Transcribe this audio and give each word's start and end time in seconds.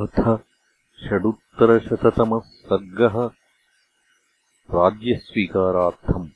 अथ 0.00 0.18
षडुत्तरशततमः 1.04 2.44
सर्गः 2.68 3.16
राज्यस्वीकारार्थम् 4.74 6.28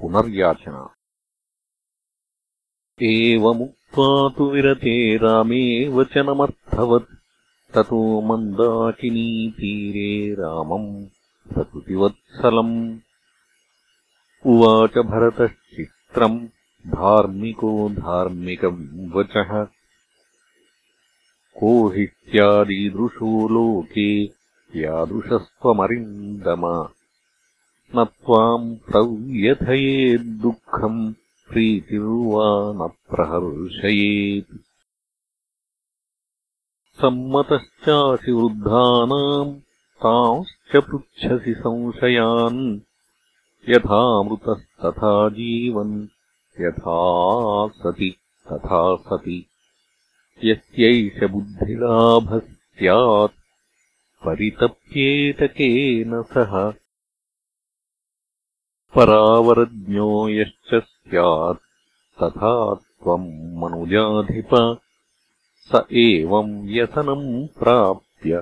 पुनर्याचना। 0.00 0.82
एवमुक्त्वा 3.02 4.08
तु 4.36 4.50
विरते 4.50 5.16
रामे 5.16 5.62
वचनमर्थवत् 5.88 7.16
ततो 7.74 8.02
मन्दाकिनीतीरे 8.28 10.12
रामम् 10.42 10.90
प्रकृतिवत्सलम् 11.54 12.76
उवाच 14.52 14.98
भरतश्चित्रम् 15.12 16.40
धार्मिको 17.00 17.72
धार्मिकम् 17.88 19.12
वचः 19.16 19.50
को 21.60 21.88
हित्यादीदृशो 21.88 23.48
लोके 23.48 24.30
यादृशस्त्वमरिन्दम। 24.76 26.88
न 27.96 28.04
त्वाम् 28.04 28.76
प्रव्यथयेद्दुःखम् 28.76 31.14
प्रीतिर्वा 31.48 32.72
न 32.72 32.88
प्रहर्षयेत् 32.88 34.56
सम्मतश्चासि 37.00 38.32
वृद्धानाम् 38.32 39.60
तांश्च 40.04 40.76
पृच्छसि 40.76 41.54
संशयान्। 41.54 42.80
यथामृतस्तथा 43.68 45.28
जीवन् 45.28 46.06
यथा 46.60 47.68
सति 47.68 48.16
तथा 48.52 48.96
सति 48.96 49.49
यस्यैष 50.44 51.22
बुद्धिलाभः 51.30 52.38
स्यात् 52.38 53.32
परितप्येत 54.24 55.42
केन 55.42 56.22
सह। 56.32 56.52
परावरज्ञो 58.94 60.06
यश्च 60.28 60.70
स्यात् 60.74 61.60
तथा 62.22 62.52
त्वम् 62.74 63.26
मनुजाधिप 63.62 64.52
स 65.68 65.70
एवम् 66.04 66.52
व्यसनम् 66.68 67.26
प्राप्य 67.58 68.32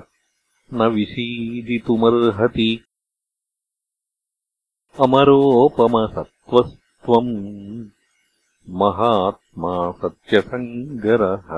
न 0.73 0.87
विशीदितुमर्हति 0.95 2.71
अमरोपमसत्त्वस्त्वम् 4.99 7.33
महात्मा 8.81 9.73
सत्यसङ्गरः 9.91 11.49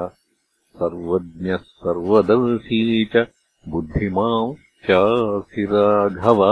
सर्वज्ञः 0.76 1.58
सर्वदर्शी 1.58 3.06
च 3.06 3.28
बुद्धिमांश्चासि 3.68 5.66
राघव 5.66 6.44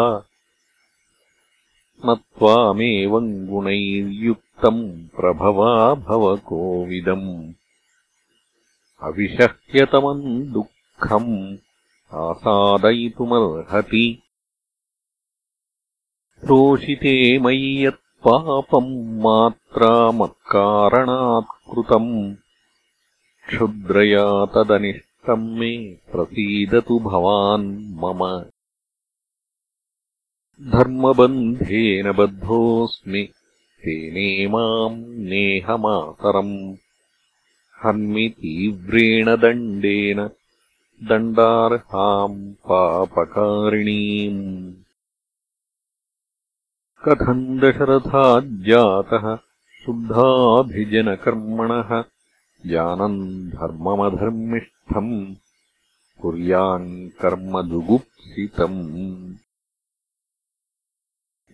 न 2.05 2.15
त्वामेवम् 2.15 3.47
गुणैर्युक्तम् 3.47 5.07
प्रभवा 5.15 5.93
भव 5.93 6.37
कोविदम् 6.37 7.53
अविशह्यतमम् 9.01 10.53
दुःखम् 10.53 11.57
आसादयितुमर्हति। 12.13 14.05
रोषिते 16.43 17.39
मयि 17.39 17.85
यत्पापम् 17.85 19.21
मात्रा 19.21 20.11
मत्कारणात् 20.11 21.73
कृतम् 21.73 22.35
क्षुद्रया 23.49 24.45
तदनिष्टम् 24.45 25.59
मे 25.59 25.93
प्रसीदतु 25.93 26.99
भवान् 26.99 27.93
मम। 27.93 28.45
धर्मबन्धेन 30.71 32.11
बद्धोऽस्मि 32.11 33.29
तेने 33.81 34.47
माम् 34.47 35.03
नेहमातरम्। 35.03 36.75
हन्मि 37.85 38.29
तीव्रेण 38.29 39.25
दण्डेन 39.25 40.29
दण्डार्हाम् 41.03 42.53
पापकारिणीम्। 42.53 44.73
कथम् 47.07 47.59
दशरथाज्जातः 47.59 49.37
शुद्धाभिजनकर्मणः 49.85 52.03
जानन् 52.67 53.49
धर्ममधर्मिष्ठम् 53.49 55.35
कुर्याम् 56.21 57.09
कर्म 57.21 57.61
जुगुप्सितम् 57.69 58.81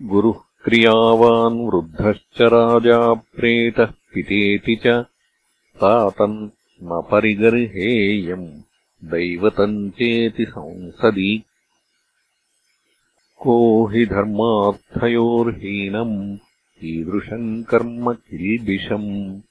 गुरुः 0.09 0.39
क्रियावान् 0.63 1.59
वृद्धश्च 1.67 2.41
राजा 2.41 3.13
प्रेतः 3.13 3.85
पितेति 3.85 4.75
च 4.85 4.87
तातम् 5.81 6.49
न 6.83 7.01
परिगर्हेयम् 7.11 8.47
दैवतम् 9.11 9.89
चेति 9.89 10.45
संसदि। 10.49 11.43
को 13.41 13.87
हि 13.87 14.05
धर्मार्थयोर्हीनम् 14.05 16.37
ईदृशम् 16.83 17.63
कर्म 17.63 18.13
किल्बिषम् 18.13 19.41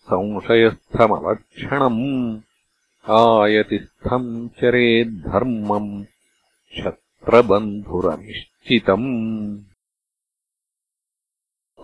संशयस्थमलक्षणम्। 0.01 2.41
आयतिस्थम् 3.09 4.49
चरेद्धर्मम् 4.49 6.05
प्रबन्धुरनिश्चितम्। 7.25 9.59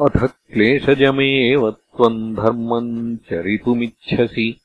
अथ 0.02 0.28
क्लेशजमेव 0.28 1.72
त्वम् 1.72 2.36
धर्मम् 2.36 3.18
चरितुमिच्छसि। 3.18 4.60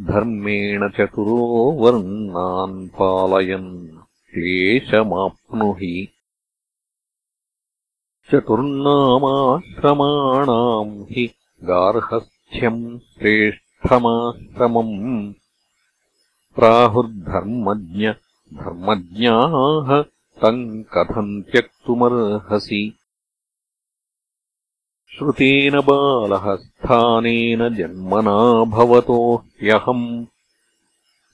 धर्मेण 0.00 0.88
चतुरो 0.88 1.72
वर्णान् 1.72 2.88
पालयन् 2.88 3.98
क्लेशमाप्नुहि। 4.32 6.08
चतुर्नामाश्रमाणाम् 8.32 11.06
हि 11.10 11.30
गार्हस्थ्यम् 11.64 12.98
श्रेष्ठमाश्रमम्। 12.98 15.34
प्राहुर्धर्मज्ञ 16.54 18.12
धर्मज्ञाः 18.52 20.02
तम् 20.42 20.84
कथम् 20.84 21.42
त्यक्तुमर्हसि? 21.42 22.98
श्रुतेन 25.18 25.80
बालः 25.80 26.56
स्थानेन 26.56 27.74
जन्मना 27.74 28.64
भवतो 28.64 29.36
ह्यहम् 29.36 30.24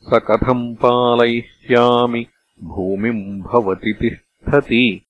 स 0.02 0.20
कथम् 0.30 0.76
पालयिष्यामि? 0.76 2.26
भूमिम् 2.64 3.42
भवति 3.42 3.92
तिष्ठति। 3.92 5.02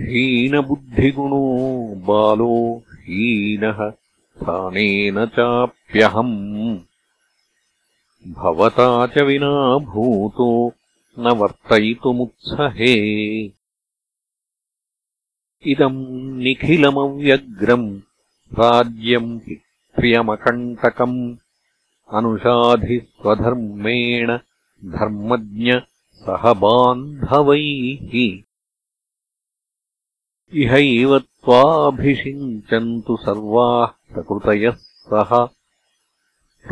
हीनबुद्धिगुणो 0.00 1.44
बालो 1.94 2.82
हीनः 2.92 3.90
स्थानेन 3.90 5.26
चाप्यहम् 5.26 6.78
भवता 8.26 9.06
च 9.06 9.18
विना 9.18 9.78
भूतो 9.78 10.72
न 11.18 11.30
वर्तयितुमुत्सहे। 11.30 12.94
इदम् 15.66 16.38
निखिलमव्यग्रम् 16.38 17.98
राज्यम् 18.58 19.40
प्रियमकण्टकम् 19.96 21.36
अनुषाधि 22.12 22.98
स्वधर्मेण 22.98 24.38
धर्मज्ञ 24.84 25.72
सह 26.12 26.52
बान्धवैः। 26.52 28.42
इहैव 30.54 31.18
त्वाभिषिञ्चन्तु 31.18 33.16
सर्वाः 33.16 33.86
प्रकृतयः 33.86 34.76
सह। 34.80 35.48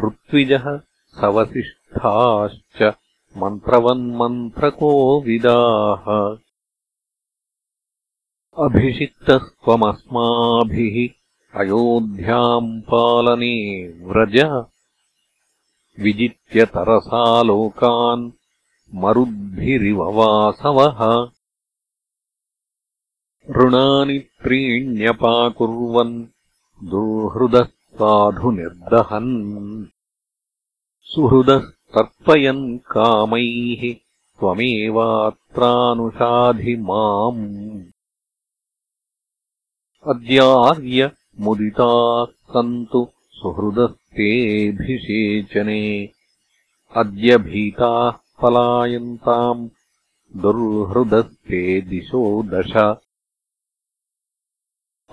ऋत्विजः 0.05 0.81
सवसिष्ठाश्च 1.21 2.95
मन्त्रवन्मन्त्रकोविदाः। 3.37 6.37
अभिषिक्तस्त्वमस्माभिः 8.65 10.97
अयोध्याम् 11.61 12.83
पालने 12.83 13.89
व्रज। 13.89 14.65
विजित्य 16.03 16.65
तरसा 16.65 17.43
लोकान् 17.43 18.31
मरुद्भिरिव 18.95 20.03
वासवः। 20.03 21.29
ऋणानि 23.63 24.19
त्रीण्यपाकुर्वन् 24.19 26.27
दुर्हृदः 26.85 27.69
सुहृदस्तर्पयन् 31.07 32.79
कामैः 32.79 33.97
त्वमेवात्रानुषाधि 34.39 36.77
माम् 36.77 37.85
अद्यार्य 40.09 41.11
मुदिताः 41.41 42.25
सन्तु 42.25 43.09
सुहृदस्तेऽभिषेचने। 43.31 46.11
अद्य 46.97 47.39
भीताः 47.39 48.11
पलायन्ताम् 48.11 49.69
दुर्हृदस्ते 50.37 51.81
दिशो 51.81 52.43
दश। 52.43 52.99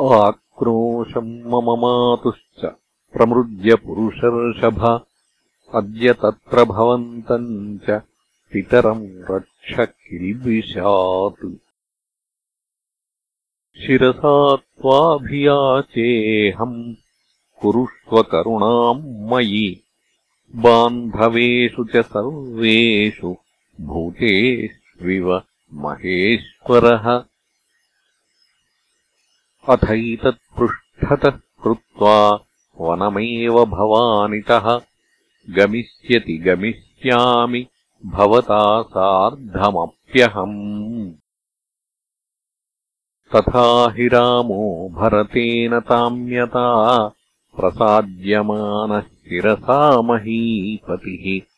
आक्रोशम् 0.01 1.42
मम 1.42 1.80
मातुश्च 1.80 2.75
प्रमृज्य 3.13 3.75
पुरुषर्षभ 3.75 5.06
अद्य 5.74 6.14
तत्र 6.14 6.64
भवन्तम् 6.64 7.78
च 7.78 8.02
पितरम् 8.52 9.31
रक्ष 9.31 9.80
किल्बिषात्। 9.80 11.58
शिरसा 13.81 14.56
त्वाभियाचेऽहम् 14.56 16.94
कुरुष्व 17.62 18.22
करुणाम् 18.22 19.31
मयि। 19.31 19.84
बान्धवेषु 20.56 21.84
च 21.84 21.98
सर्वेषु 21.98 23.36
भूतेष्विव 23.81 25.42
महेश्वरः। 25.74 27.24
अथैतत्पृष्ठतः 29.69 31.40
कृत्वा 31.64 32.46
वनमेव 32.80 33.66
भवानितः 33.66 34.81
गमिष्यति 35.50 36.38
गमिष्यामि 36.38 37.68
भवता 38.06 38.81
सार्धमप्यहम्। 38.81 41.13
तथा 43.36 43.92
हि 43.92 44.07
रामो 44.07 44.90
भरतेन 44.90 45.80
ताम्यता 45.80 47.12
प्रसाद्यमानः 47.60 49.01
शिरसा 49.01 50.01
महीपतिः। 50.01 51.54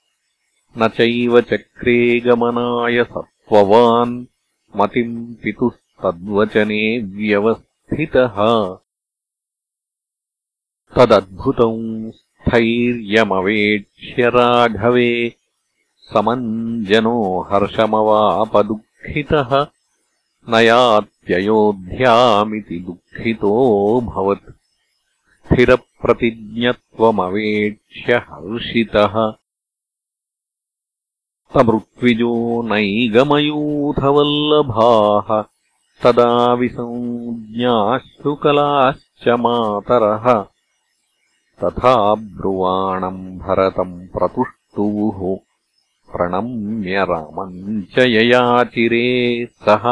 न 0.77 0.87
चैव 0.87 1.41
चक्रे 1.41 2.19
गमनाय 2.19 3.03
सत्त्ववान् 3.03 4.25
मतिम् 4.75 5.35
पितुस्तद्वचने 5.35 6.99
व्यवस्थितः। 6.99 8.77
तदद्भुतम् 10.95 12.11
स्थैर्यमवेक्ष्य 12.47 14.29
राघवे। 14.29 15.35
समञ्जनो 15.99 17.47
हर्षमवापदुःखितः। 17.51 19.67
नयात्ययोध्यामिति 20.49 22.79
दुःखितोऽभवत् 22.79 24.51
स्थिरप्रतिज्ञत्वमवेक्ष्य 25.45 28.13
हर्षितः। 28.13 29.33
तमृत्विजो 31.53 32.61
नैगमयूथवल्लभाः। 32.61 35.43
तदा 36.03 36.53
विसञ्ज्ञाश्रुकलाश्च 36.53 39.27
मातरः 39.27 40.54
तथा 41.63 41.95
ब्रुवाणम् 42.39 43.21
भरतम् 43.39 43.95
प्रतुष्टुः 44.13 45.19
प्रणम्य 46.15 47.05
रामम् 47.11 47.81
च 47.93 48.05
ययाचिरे 48.15 49.05
सः 49.67 49.85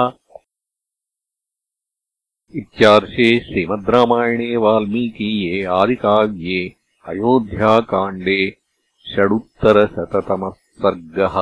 इत्यार्षे 2.61 3.29
श्रीमद् 3.45 3.89
रामायणे 3.95 4.55
वाल्मीकीये 4.65 5.63
आदिकाव्ये 5.79 6.59
अयोध्याकाण्डे 7.13 8.39
षडुत्तरशततमः 9.13 10.53
सर्गः 10.83 11.37